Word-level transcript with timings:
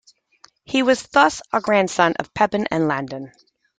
He 0.65 0.81
was 0.81 1.03
thus 1.03 1.43
a 1.53 1.61
grandson 1.61 2.13
of 2.17 2.33
Pepin 2.33 2.65
of 2.71 2.81
Landen. 2.81 3.31